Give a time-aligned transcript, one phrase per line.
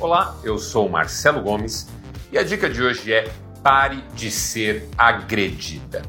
[0.00, 1.86] Olá, eu sou Marcelo Gomes
[2.32, 3.30] e a dica de hoje é
[3.62, 6.02] pare de ser agredida.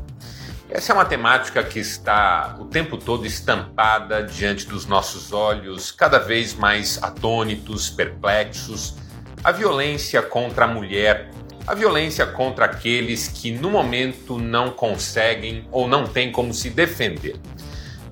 [0.68, 6.18] Essa é uma temática que está o tempo todo estampada diante dos nossos olhos, cada
[6.18, 8.96] vez mais atônitos, perplexos.
[9.44, 11.30] A violência contra a mulher,
[11.68, 17.40] a violência contra aqueles que no momento não conseguem ou não têm como se defender.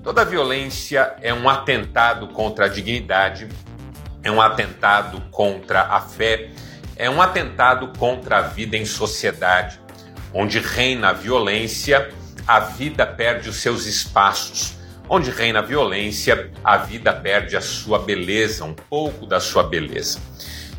[0.04, 3.48] Toda violência é um atentado contra a dignidade,
[4.24, 6.50] é um atentado contra a fé,
[6.96, 9.78] é um atentado contra a vida em sociedade.
[10.32, 12.10] Onde reina a violência,
[12.46, 14.74] a vida perde os seus espaços.
[15.08, 20.18] Onde reina a violência, a vida perde a sua beleza, um pouco da sua beleza.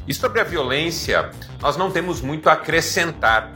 [0.08, 1.30] E sobre a violência,
[1.62, 3.54] nós não temos muito a acrescentar.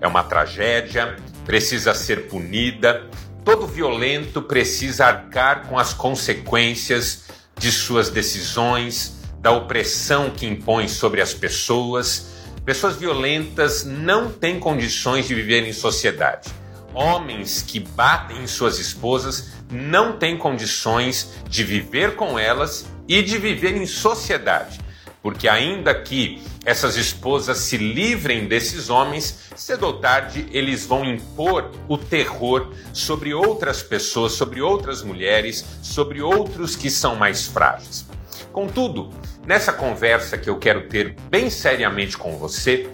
[0.00, 3.08] É uma tragédia, precisa ser punida.
[3.44, 7.24] Todo violento precisa arcar com as consequências
[7.58, 12.28] de suas decisões, da opressão que impõe sobre as pessoas.
[12.64, 16.48] Pessoas violentas não têm condições de viver em sociedade.
[16.94, 23.36] Homens que batem em suas esposas não têm condições de viver com elas e de
[23.36, 24.80] viver em sociedade.
[25.20, 31.70] Porque, ainda que essas esposas se livrem desses homens, cedo ou tarde eles vão impor
[31.88, 38.04] o terror sobre outras pessoas, sobre outras mulheres, sobre outros que são mais frágeis.
[38.52, 39.10] Contudo,
[39.46, 42.88] nessa conversa que eu quero ter bem seriamente com você,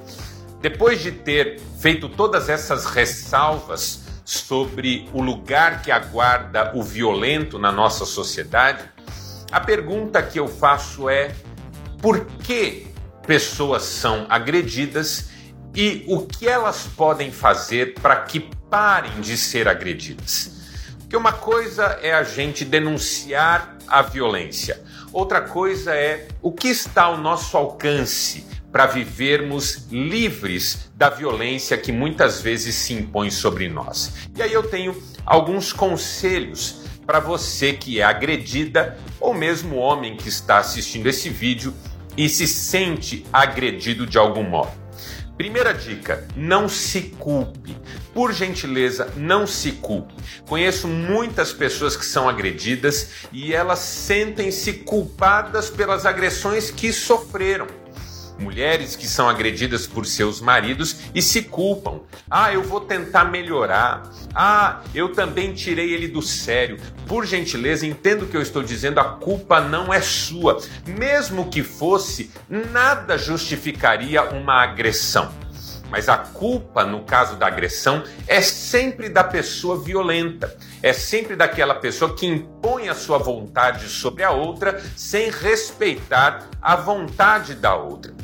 [0.61, 7.73] depois de ter feito todas essas ressalvas sobre o lugar que aguarda o violento na
[7.73, 8.85] nossa sociedade,
[9.51, 11.35] a pergunta que eu faço é:
[12.01, 12.87] por que
[13.27, 15.31] pessoas são agredidas
[15.75, 20.53] e o que elas podem fazer para que parem de ser agredidas?
[20.99, 27.05] Porque uma coisa é a gente denunciar a violência, outra coisa é o que está
[27.05, 34.29] ao nosso alcance para vivermos livres da violência que muitas vezes se impõe sobre nós.
[34.37, 40.29] E aí eu tenho alguns conselhos para você que é agredida ou mesmo homem que
[40.29, 41.73] está assistindo esse vídeo
[42.17, 44.88] e se sente agredido de algum modo.
[45.39, 47.77] Primeira dica: não se culpe.
[48.13, 50.13] Por gentileza, não se culpe.
[50.49, 57.69] Conheço muitas pessoas que são agredidas e elas sentem-se culpadas pelas agressões que sofreram
[58.39, 62.01] mulheres que são agredidas por seus maridos e se culpam.
[62.31, 64.11] Ah, eu vou tentar melhorar.
[64.35, 66.79] Ah, eu também tirei ele do sério.
[67.07, 70.59] Por gentileza, entendo o que eu estou dizendo, a culpa não é sua.
[70.87, 75.33] Mesmo que fosse, nada justificaria uma agressão.
[75.91, 80.55] Mas a culpa, no caso da agressão, é sempre da pessoa violenta.
[80.83, 86.77] É sempre daquela pessoa que impõe a sua vontade sobre a outra sem respeitar a
[86.77, 88.15] vontade da outra.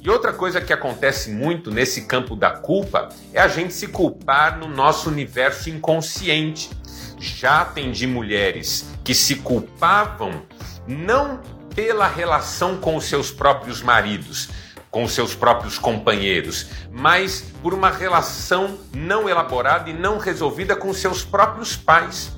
[0.00, 4.58] E outra coisa que acontece muito nesse campo da culpa é a gente se culpar
[4.58, 6.70] no nosso universo inconsciente.
[7.18, 10.42] Já atendi mulheres que se culpavam
[10.86, 11.40] não
[11.74, 14.48] pela relação com os seus próprios maridos,
[14.90, 21.24] com seus próprios companheiros, mas por uma relação não elaborada e não resolvida com seus
[21.24, 22.32] próprios pais.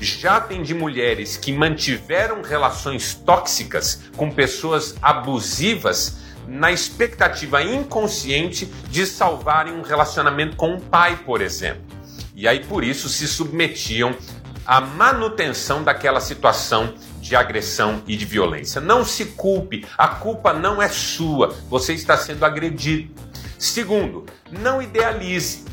[0.00, 9.74] Já atendi mulheres que mantiveram relações tóxicas com pessoas abusivas na expectativa inconsciente de salvarem
[9.74, 11.82] um relacionamento com um pai, por exemplo.
[12.34, 14.14] E aí por isso se submetiam
[14.66, 18.80] à manutenção daquela situação de agressão e de violência.
[18.80, 23.14] Não se culpe, a culpa não é sua, você está sendo agredido.
[23.56, 25.64] Segundo, não idealize.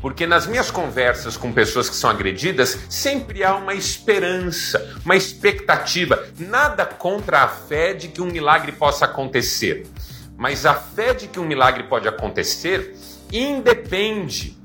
[0.00, 6.26] Porque nas minhas conversas com pessoas que são agredidas, sempre há uma esperança, uma expectativa.
[6.38, 9.86] Nada contra a fé de que um milagre possa acontecer.
[10.34, 12.96] Mas a fé de que um milagre pode acontecer
[13.30, 14.56] independe,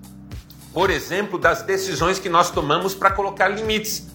[0.73, 4.11] por exemplo, das decisões que nós tomamos para colocar limites.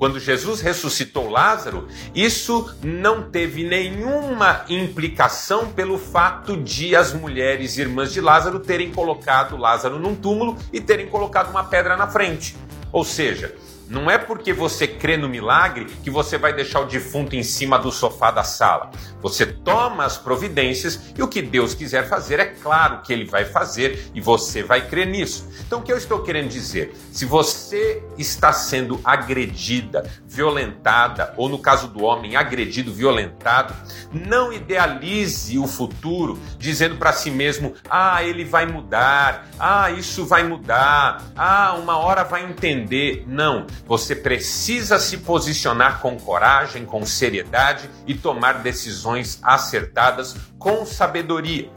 [0.00, 8.10] Quando Jesus ressuscitou Lázaro, isso não teve nenhuma implicação pelo fato de as mulheres irmãs
[8.10, 12.56] de Lázaro terem colocado Lázaro num túmulo e terem colocado uma pedra na frente.
[12.90, 13.54] Ou seja,
[13.90, 17.76] não é porque você crê no milagre que você vai deixar o defunto em cima
[17.76, 18.92] do sofá da sala.
[19.20, 23.44] Você toma as providências e o que Deus quiser fazer, é claro que Ele vai
[23.44, 25.50] fazer e você vai crer nisso.
[25.66, 26.94] Então, o que eu estou querendo dizer?
[27.10, 33.74] Se você está sendo agredida, violentada, ou no caso do homem, agredido, violentado,
[34.12, 40.44] não idealize o futuro dizendo para si mesmo: ah, ele vai mudar, ah, isso vai
[40.44, 43.24] mudar, ah, uma hora vai entender.
[43.26, 51.70] Não você precisa se posicionar com coragem, com seriedade e tomar decisões acertadas com sabedoria.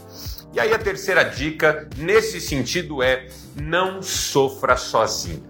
[0.53, 5.43] E aí a terceira dica nesse sentido é não sofra sozinho.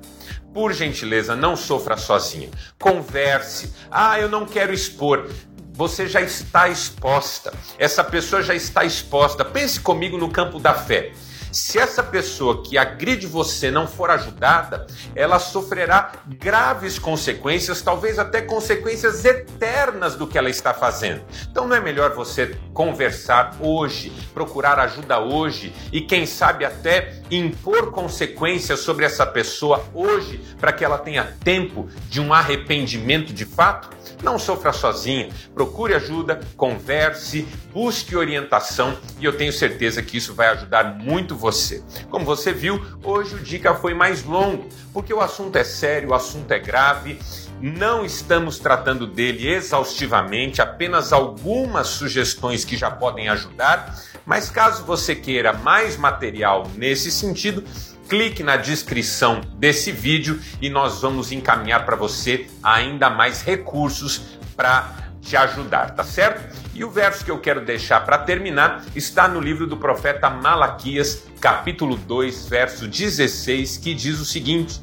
[0.53, 2.49] Por gentileza, não sofra sozinha.
[2.79, 3.73] Converse.
[3.89, 5.27] Ah, eu não quero expor
[5.73, 7.51] você já está exposta.
[7.77, 9.43] Essa pessoa já está exposta.
[9.43, 11.11] Pense comigo no campo da fé.
[11.53, 18.41] Se essa pessoa que agride você não for ajudada, ela sofrerá graves consequências, talvez até
[18.41, 21.21] consequências eternas do que ela está fazendo.
[21.51, 27.91] Então não é melhor você conversar hoje, procurar ajuda hoje e quem sabe até impor
[27.91, 33.89] consequências sobre essa pessoa hoje para que ela tenha tempo de um arrependimento de fato?
[34.23, 40.47] Não sofra sozinha, procure ajuda, converse, busque orientação e eu tenho certeza que isso vai
[40.47, 41.83] ajudar muito você.
[42.09, 46.13] Como você viu, hoje o dica foi mais longo, porque o assunto é sério, o
[46.13, 47.19] assunto é grave.
[47.61, 53.93] Não estamos tratando dele exaustivamente, apenas algumas sugestões que já podem ajudar.
[54.25, 57.61] Mas caso você queira mais material nesse sentido,
[58.07, 65.02] clique na descrição desse vídeo e nós vamos encaminhar para você ainda mais recursos para
[65.23, 66.53] te ajudar, tá certo?
[66.73, 71.23] E o verso que eu quero deixar para terminar está no livro do profeta Malaquias,
[71.39, 74.81] capítulo 2, verso 16, que diz o seguinte: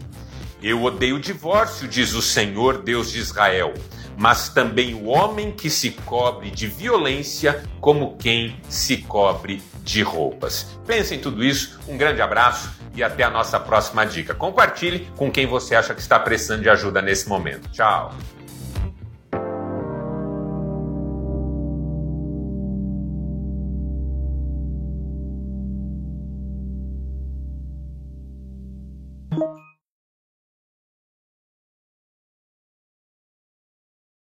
[0.63, 3.75] Eu odeio o divórcio, diz o Senhor Deus de Israel,
[4.17, 10.79] mas também o homem que se cobre de violência como quem se cobre de roupas.
[10.87, 14.35] Pense em tudo isso, um grande abraço e até a nossa próxima dica.
[14.35, 17.69] Compartilhe com quem você acha que está precisando de ajuda nesse momento.
[17.71, 18.15] Tchau!